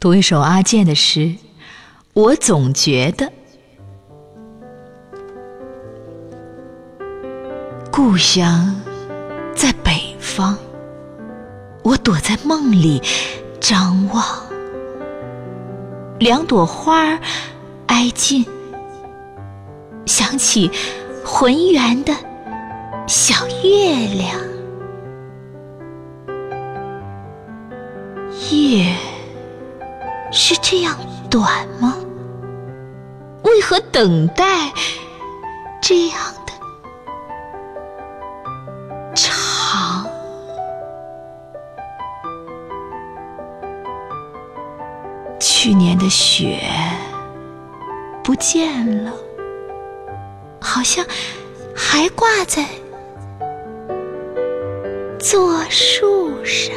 [0.00, 1.34] 读一首阿健的诗。
[2.14, 3.30] 我总觉得，
[7.92, 8.74] 故乡
[9.54, 10.56] 在北方，
[11.84, 13.02] 我躲在梦里
[13.60, 14.24] 张望，
[16.18, 17.20] 两朵花儿
[17.88, 18.46] 挨近，
[20.06, 20.70] 想起
[21.22, 22.14] 浑圆的
[23.06, 24.40] 小月亮。
[28.50, 28.94] 夜
[30.30, 30.96] 是这样
[31.30, 31.96] 短吗？
[33.42, 34.72] 为何等待
[35.80, 36.52] 这样的
[39.14, 40.06] 长？
[45.40, 46.60] 去年的雪
[48.22, 49.12] 不见了，
[50.60, 51.04] 好像
[51.74, 52.66] 还挂在
[55.18, 56.74] 座树上。